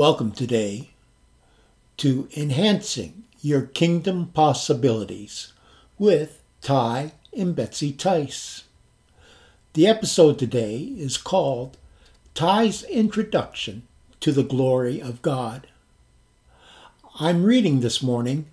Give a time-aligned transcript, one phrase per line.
[0.00, 0.92] Welcome today
[1.98, 5.52] to Enhancing Your Kingdom Possibilities
[5.98, 8.64] with Ty and Betsy Tice.
[9.74, 11.76] The episode today is called
[12.32, 13.82] Ty's Introduction
[14.20, 15.66] to the Glory of God.
[17.16, 18.46] I'm reading this morning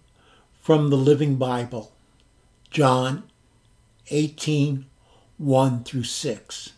[0.61, 1.93] from the Living Bible,
[2.71, 3.23] John
[4.09, 4.85] 18
[5.37, 6.73] 1 through 6.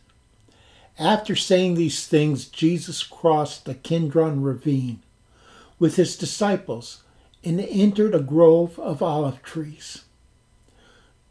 [0.99, 5.01] After saying these things, Jesus crossed the Kidron ravine
[5.79, 7.03] with his disciples
[7.41, 10.03] and entered a grove of olive trees.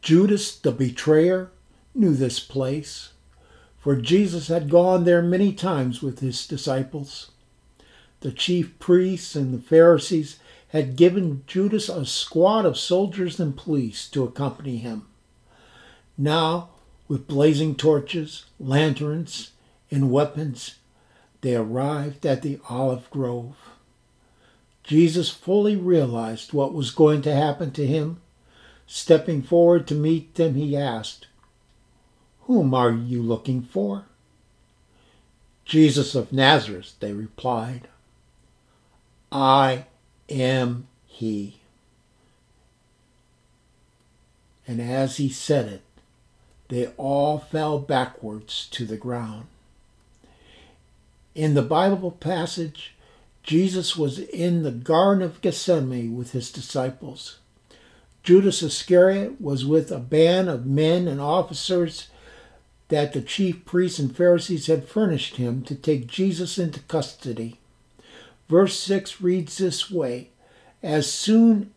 [0.00, 1.50] Judas the betrayer
[1.94, 3.10] knew this place,
[3.78, 7.30] for Jesus had gone there many times with his disciples.
[8.20, 14.08] The chief priests and the Pharisees had given Judas a squad of soldiers and police
[14.10, 15.06] to accompany him.
[16.16, 16.70] Now,
[17.06, 19.50] with blazing torches, lanterns,
[19.90, 20.76] and weapons,
[21.40, 23.56] they arrived at the olive grove.
[24.82, 28.20] Jesus fully realized what was going to happen to him.
[28.86, 31.26] Stepping forward to meet them, he asked,
[32.42, 34.06] Whom are you looking for?
[35.66, 37.88] Jesus of Nazareth, they replied.
[39.30, 39.84] I
[40.30, 41.60] am he.
[44.66, 45.82] And as he said it,
[46.68, 49.46] they all fell backwards to the ground.
[51.38, 52.96] In the Bible passage,
[53.44, 57.38] Jesus was in the Garden of Gethsemane with his disciples.
[58.24, 62.08] Judas Iscariot was with a band of men and officers
[62.88, 67.60] that the chief priests and Pharisees had furnished him to take Jesus into custody.
[68.48, 70.30] Verse 6 reads this way
[70.82, 71.72] As soon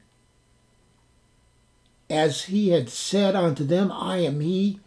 [2.10, 4.80] as he had said unto them, I am he,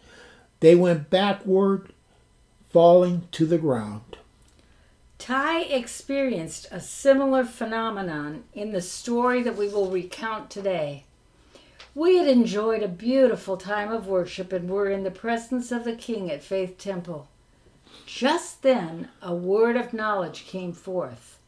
[0.59, 1.93] they went backward,
[2.73, 4.17] falling to the ground.
[5.17, 11.05] Ty experienced a similar phenomenon in the story that we will recount today.
[11.95, 15.95] We had enjoyed a beautiful time of worship and were in the presence of the
[15.95, 17.29] King at Faith Temple.
[18.05, 21.39] Just then, a word of knowledge came forth.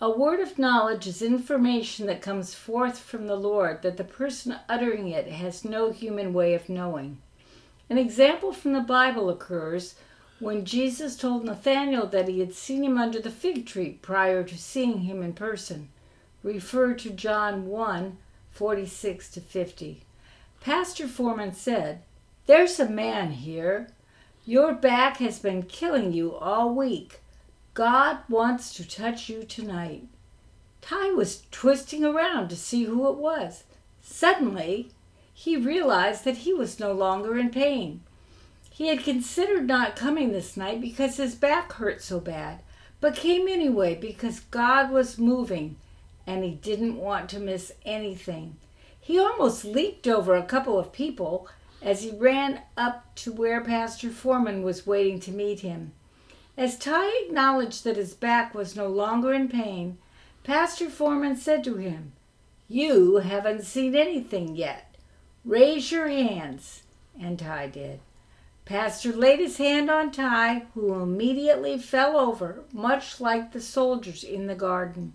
[0.00, 4.58] A word of knowledge is information that comes forth from the Lord that the person
[4.68, 7.18] uttering it has no human way of knowing.
[7.90, 9.94] An example from the Bible occurs
[10.42, 14.58] when Jesus told Nathanael that he had seen him under the fig tree prior to
[14.58, 15.88] seeing him in person.
[16.42, 18.18] Refer to John 1
[18.50, 20.02] 46 to 50.
[20.60, 22.02] Pastor Foreman said,
[22.46, 23.88] There's a man here.
[24.44, 27.20] Your back has been killing you all week.
[27.74, 30.08] God wants to touch you tonight.
[30.80, 33.62] Ty was twisting around to see who it was.
[34.02, 34.90] Suddenly,
[35.32, 38.00] he realized that he was no longer in pain.
[38.82, 42.62] He had considered not coming this night because his back hurt so bad,
[43.00, 45.76] but came anyway because God was moving
[46.26, 48.56] and he didn't want to miss anything.
[49.00, 51.46] He almost leaped over a couple of people
[51.80, 55.92] as he ran up to where Pastor Foreman was waiting to meet him.
[56.58, 59.98] As Ty acknowledged that his back was no longer in pain,
[60.42, 62.14] Pastor Foreman said to him,
[62.66, 64.96] You haven't seen anything yet.
[65.44, 66.82] Raise your hands.
[67.16, 68.00] And Ty did.
[68.64, 74.46] Pastor laid his hand on Ty, who immediately fell over, much like the soldiers in
[74.46, 75.14] the garden.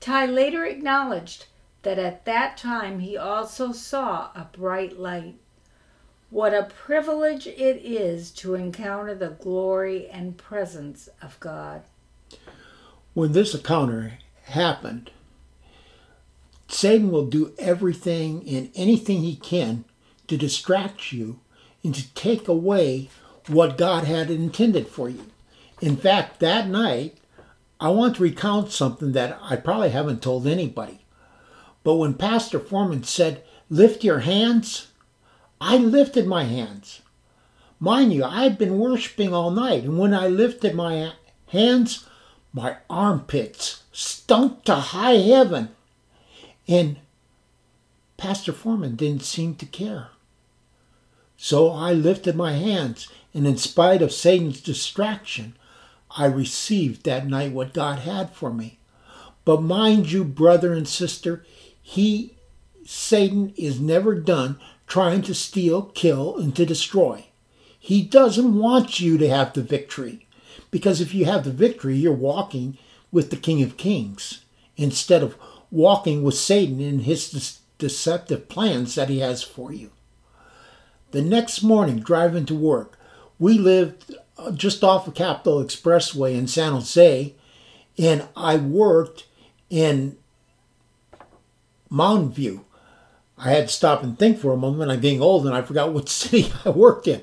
[0.00, 1.46] Ty later acknowledged
[1.82, 5.36] that at that time he also saw a bright light.
[6.28, 11.82] What a privilege it is to encounter the glory and presence of God.
[13.14, 15.10] When this encounter happened,
[16.68, 19.84] Satan will do everything and anything he can
[20.26, 21.38] to distract you
[21.84, 23.10] and to take away
[23.46, 25.26] what God had intended for you.
[25.80, 27.18] In fact, that night,
[27.78, 31.00] I want to recount something that I probably haven't told anybody.
[31.82, 34.88] But when Pastor Foreman said, Lift your hands,
[35.60, 37.02] I lifted my hands.
[37.78, 41.12] Mind you, I had been worshiping all night, and when I lifted my
[41.48, 42.06] hands,
[42.52, 45.70] my armpits stunk to high heaven.
[46.68, 46.98] And
[48.16, 50.08] Pastor Foreman didn't seem to care.
[51.36, 55.54] So I lifted my hands, and in spite of Satan's distraction,
[56.16, 58.78] I received that night what God had for me.
[59.44, 61.44] But mind you, brother and sister,
[61.82, 62.36] he,
[62.86, 67.26] Satan, is never done trying to steal, kill, and to destroy.
[67.78, 70.26] He doesn't want you to have the victory.
[70.70, 72.78] Because if you have the victory, you're walking
[73.12, 74.44] with the King of Kings
[74.76, 75.36] instead of
[75.70, 79.90] walking with Satan in his deceptive plans that he has for you.
[81.14, 82.98] The next morning, driving to work,
[83.38, 87.32] we lived uh, just off of Capitol Expressway in San Jose,
[87.96, 89.28] And I worked
[89.70, 90.16] in
[91.88, 92.64] Mountain View.
[93.38, 94.90] I had to stop and think for a moment.
[94.90, 97.22] I'm getting old and I forgot what city I worked in.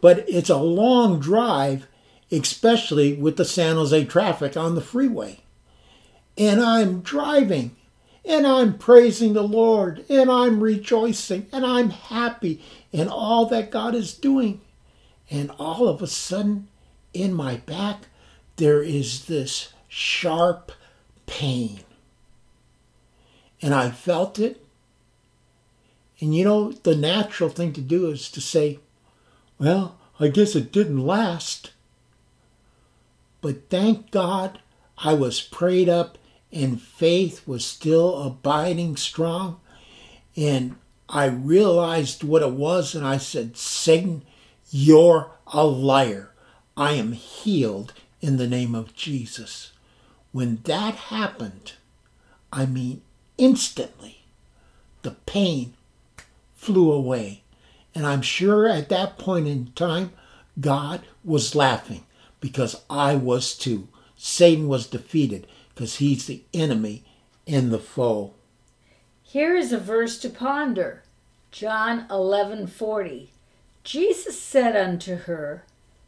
[0.00, 1.88] But it's a long drive,
[2.30, 5.40] especially with the San Jose traffic on the freeway.
[6.38, 7.74] And I'm driving
[8.24, 13.94] and I'm praising the Lord and I'm rejoicing and I'm happy in all that God
[13.94, 14.60] is doing.
[15.30, 16.68] And all of a sudden,
[17.12, 18.06] in my back,
[18.56, 20.72] there is this sharp
[21.26, 21.80] pain.
[23.60, 24.64] And I felt it.
[26.20, 28.78] And you know, the natural thing to do is to say,
[29.58, 31.72] well, I guess it didn't last.
[33.40, 34.60] But thank God
[34.98, 36.18] I was prayed up
[36.52, 39.60] and faith was still abiding strong.
[40.36, 40.76] And
[41.08, 44.22] I realized what it was, and I said, Satan,
[44.70, 46.30] you're a liar.
[46.76, 49.72] I am healed in the name of Jesus.
[50.30, 51.72] When that happened,
[52.52, 53.02] I mean,
[53.36, 54.24] instantly,
[55.02, 55.74] the pain
[56.54, 57.42] flew away.
[57.94, 60.12] And I'm sure at that point in time,
[60.58, 62.04] God was laughing
[62.40, 63.88] because I was too.
[64.16, 67.04] Satan was defeated because he's the enemy
[67.46, 68.34] and the foe.
[69.22, 71.02] Here is a verse to ponder.
[71.50, 73.28] John 11:40.
[73.84, 75.64] Jesus said unto her,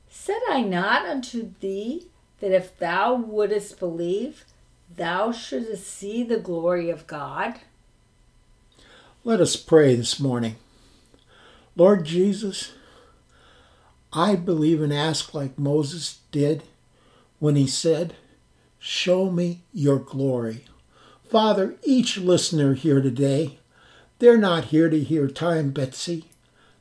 [0.08, 2.06] Said I not unto thee
[2.40, 4.44] that if thou wouldest believe,
[4.94, 7.60] thou shouldest see the glory of God?
[9.24, 10.56] Let us pray this morning.
[11.76, 12.72] Lord Jesus,
[14.12, 16.62] I believe and ask like Moses did
[17.40, 18.14] when he said,
[18.86, 20.66] Show me your glory.
[21.30, 23.58] Father, each listener here today,
[24.18, 26.26] they're not here to hear Ty and, Betsy.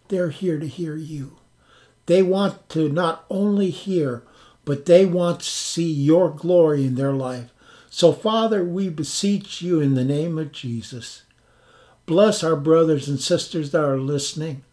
[0.10, 1.38] They're here to hear you.
[2.08, 4.24] They want to not only hear,
[4.66, 7.54] but they want to see your glory in their life.
[7.90, 11.24] So, Father, we beseech you in the name of Jesus.
[12.06, 14.64] Bless our brothers and sisters that are listening.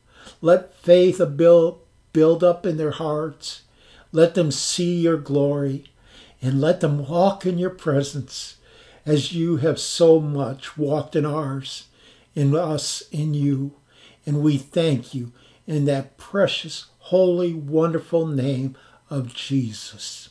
[0.43, 1.81] Let faith build,
[2.13, 3.63] build up in their hearts.
[4.11, 5.85] Let them see your glory
[6.43, 8.57] and let them walk in your presence
[9.05, 11.89] as you have so much walked in ours,
[12.35, 13.73] in us, in you.
[14.27, 15.33] And we thank you
[15.67, 18.77] in that precious, holy, wonderful name
[19.09, 20.31] of Jesus.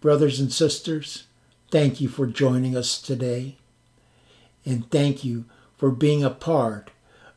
[0.00, 1.24] Brothers and sisters,
[1.70, 3.56] thank you for joining us today.
[4.64, 5.44] And thank you
[5.76, 6.90] for being a part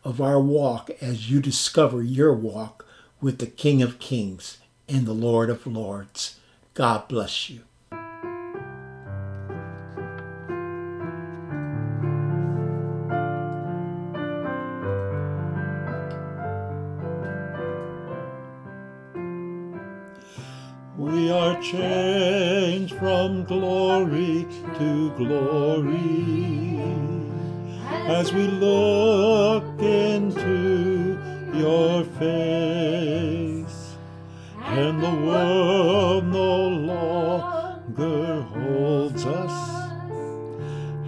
[0.03, 2.85] of our walk as you discover your walk
[3.21, 4.57] with the King of Kings
[4.87, 6.38] and the Lord of Lords.
[6.73, 7.61] God bless you.
[20.97, 24.45] We are changed from glory
[24.77, 26.79] to glory
[28.07, 31.17] as we look into
[31.53, 33.95] your face
[34.65, 36.25] and the world
[36.89, 39.55] longer holds us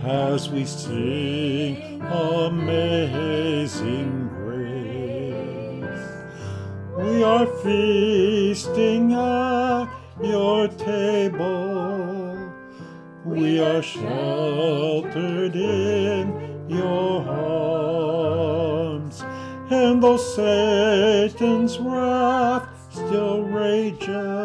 [0.04, 3.48] as we sing amazing
[4.30, 5.84] grace.
[6.98, 9.88] We are feasting at
[10.22, 12.52] your table.
[13.26, 19.24] We are sheltered in your arms.
[19.70, 24.41] And though Satan's wrath still rages.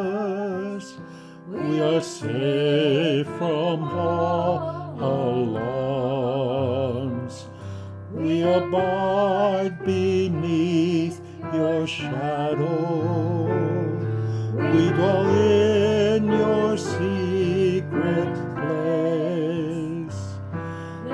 [1.76, 4.96] We are safe from all
[6.48, 7.48] alarms.
[8.14, 11.20] We abide beneath
[11.52, 13.44] your shadow.
[14.54, 20.18] We dwell in your secret place.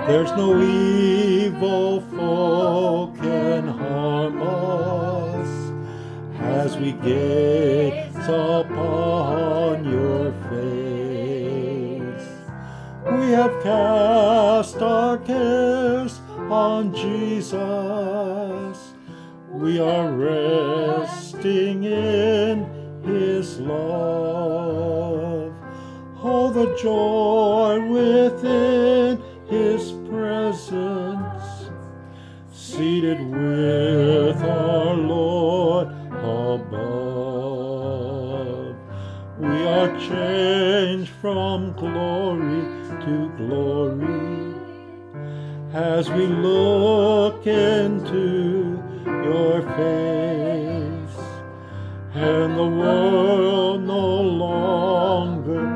[0.06, 5.72] There's no evil foe can harm us
[6.38, 9.11] as we gaze upon
[13.32, 16.20] have cast our cares
[16.50, 17.58] on Jesus.
[19.48, 22.66] We are resting in
[23.02, 25.54] his love.
[26.22, 31.70] Oh, the joy within his presence,
[32.52, 36.76] seated with our Lord above.
[39.38, 44.54] We are changed from glory to glory
[45.72, 51.18] as we look into your face
[52.14, 55.66] and the world no longer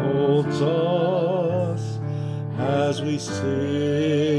[0.00, 1.98] holds us
[2.58, 4.29] as we sing.